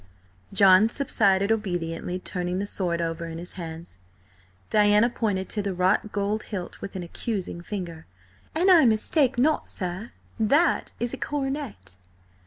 John 0.51 0.89
subsided 0.89 1.51
obediently, 1.51 2.17
turning 2.17 2.57
the 2.57 2.65
sword 2.65 3.01
over 3.01 3.27
in 3.27 3.37
his 3.37 3.51
hands. 3.51 3.99
Diana 4.71 5.11
pointed 5.11 5.47
to 5.49 5.61
the 5.61 5.75
wrought 5.75 6.11
gold 6.11 6.41
hilt 6.45 6.81
with 6.81 6.95
an 6.95 7.03
accusing 7.03 7.61
finger. 7.61 8.07
"An 8.55 8.71
I 8.71 8.83
mistake 8.85 9.37
not, 9.37 9.69
sir, 9.69 10.11
that 10.39 10.91
is 10.99 11.13
a 11.13 11.17
coronet." 11.17 11.97